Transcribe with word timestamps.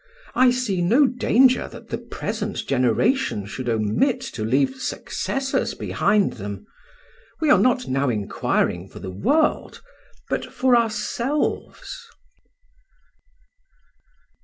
I 0.33 0.49
see 0.49 0.81
no 0.81 1.05
danger 1.05 1.67
that 1.67 1.89
the 1.89 1.99
present 1.99 2.65
generation 2.65 3.45
should 3.45 3.69
omit 3.69 4.19
to 4.33 4.43
leave 4.43 4.81
successors 4.81 5.75
behind 5.75 6.33
them; 6.33 6.65
we 7.39 7.51
are 7.51 7.59
not 7.59 7.87
now 7.87 8.09
inquiring 8.09 8.89
for 8.89 8.97
the 8.97 9.11
world, 9.11 9.83
but 10.27 10.43
for 10.51 10.75
ourselves." 10.75 12.07